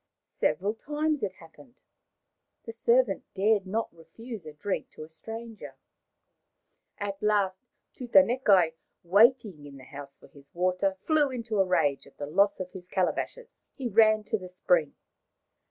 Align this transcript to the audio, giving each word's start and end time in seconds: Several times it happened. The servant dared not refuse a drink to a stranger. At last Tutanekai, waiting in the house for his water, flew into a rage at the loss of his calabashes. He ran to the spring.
Several 0.27 0.73
times 0.73 1.21
it 1.21 1.33
happened. 1.33 1.79
The 2.65 2.73
servant 2.73 3.23
dared 3.35 3.67
not 3.67 3.95
refuse 3.95 4.47
a 4.47 4.53
drink 4.53 4.89
to 4.93 5.03
a 5.03 5.07
stranger. 5.09 5.75
At 6.97 7.21
last 7.21 7.61
Tutanekai, 7.93 8.73
waiting 9.03 9.63
in 9.67 9.77
the 9.77 9.83
house 9.83 10.17
for 10.17 10.29
his 10.29 10.55
water, 10.55 10.95
flew 11.01 11.29
into 11.29 11.59
a 11.59 11.65
rage 11.65 12.07
at 12.07 12.17
the 12.17 12.25
loss 12.25 12.59
of 12.59 12.71
his 12.71 12.87
calabashes. 12.87 13.67
He 13.75 13.87
ran 13.87 14.23
to 14.23 14.39
the 14.39 14.49
spring. 14.49 14.95